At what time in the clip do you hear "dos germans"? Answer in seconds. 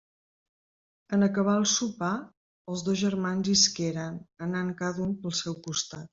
2.89-3.51